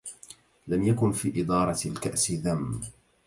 لم 0.67 0.83
يكن 0.83 1.11
في 1.11 1.41
إدارة 1.41 1.79
الكأس 1.85 2.31
ذم 2.31 2.81